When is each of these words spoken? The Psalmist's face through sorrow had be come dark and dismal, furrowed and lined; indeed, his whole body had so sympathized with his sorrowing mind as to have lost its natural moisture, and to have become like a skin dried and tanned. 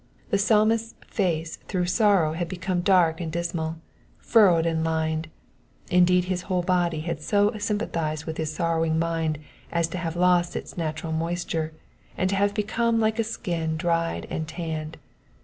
The 0.31 0.39
Psalmist's 0.39 0.95
face 1.05 1.57
through 1.67 1.85
sorrow 1.85 2.33
had 2.33 2.47
be 2.47 2.55
come 2.57 2.81
dark 2.81 3.21
and 3.21 3.31
dismal, 3.31 3.75
furrowed 4.17 4.65
and 4.65 4.83
lined; 4.83 5.29
indeed, 5.91 6.23
his 6.25 6.41
whole 6.49 6.63
body 6.63 7.01
had 7.01 7.21
so 7.21 7.55
sympathized 7.59 8.25
with 8.25 8.37
his 8.37 8.51
sorrowing 8.51 8.97
mind 8.97 9.37
as 9.71 9.87
to 9.89 9.99
have 9.99 10.15
lost 10.15 10.55
its 10.55 10.75
natural 10.75 11.13
moisture, 11.13 11.73
and 12.17 12.31
to 12.31 12.35
have 12.35 12.55
become 12.55 12.99
like 12.99 13.19
a 13.19 13.23
skin 13.23 13.77
dried 13.77 14.25
and 14.31 14.47
tanned. 14.47 14.97